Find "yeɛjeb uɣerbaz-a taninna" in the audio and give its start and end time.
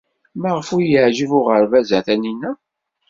0.91-2.51